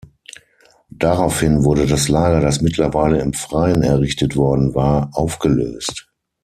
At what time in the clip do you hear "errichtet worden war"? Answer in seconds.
3.83-5.11